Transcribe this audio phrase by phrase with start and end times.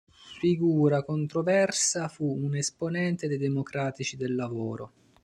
[0.39, 4.91] Figura controversa, fu un esponente dei democratici del lavoro.